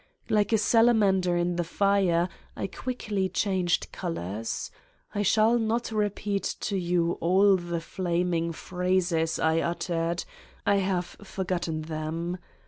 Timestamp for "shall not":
5.21-5.91